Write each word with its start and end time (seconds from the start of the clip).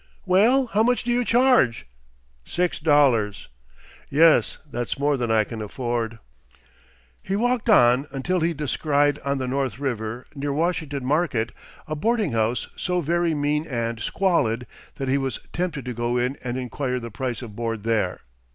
"Well 0.25 0.65
how 0.65 0.81
much 0.81 1.03
do 1.03 1.11
you 1.11 1.23
charge?" 1.23 1.85
"Six 2.43 2.79
dollars." 2.79 3.49
"Yes, 4.09 4.57
that's 4.65 4.97
more 4.97 5.15
than 5.15 5.29
I 5.29 5.43
can 5.43 5.61
afford." 5.61 6.17
He 7.21 7.35
walked 7.35 7.69
on 7.69 8.07
until 8.11 8.39
he 8.39 8.51
descried 8.55 9.19
on 9.19 9.37
the 9.37 9.47
North 9.47 9.77
River, 9.77 10.25
near 10.33 10.53
Washington 10.53 11.05
Market, 11.05 11.51
a 11.87 11.95
boarding 11.95 12.31
house 12.31 12.67
so 12.75 13.01
very 13.01 13.35
mean 13.35 13.67
and 13.67 13.99
squalid 13.99 14.65
that 14.95 15.07
he 15.07 15.19
was 15.19 15.39
tempted 15.53 15.85
to 15.85 15.93
go 15.93 16.17
in 16.17 16.35
and 16.43 16.57
inquire 16.57 16.99
the 16.99 17.11
price 17.11 17.43
of 17.43 17.55
board 17.55 17.83
there. 17.83 18.21